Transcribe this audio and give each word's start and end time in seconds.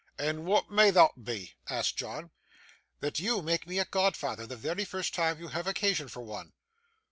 'And 0.17 0.45
wa'at 0.45 0.71
may 0.71 0.89
thot 0.91 1.23
be?' 1.23 1.53
asked 1.69 1.95
John. 1.95 2.31
'That 3.01 3.19
you 3.19 3.43
make 3.43 3.67
me 3.67 3.77
a 3.77 3.85
godfather 3.85 4.47
the 4.47 4.55
very 4.55 4.83
first 4.83 5.13
time 5.13 5.39
you 5.39 5.49
have 5.49 5.67
occasion 5.67 6.07
for 6.07 6.23
one. 6.23 6.53